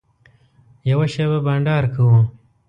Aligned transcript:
یوه 0.89 1.07
شېبه 1.13 1.39
بنډار 1.45 1.83
کوو. 1.93 2.19